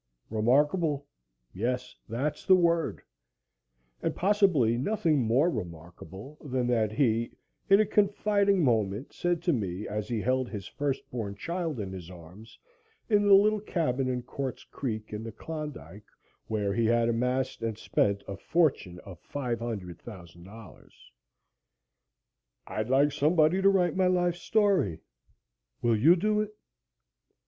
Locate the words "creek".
14.63-15.13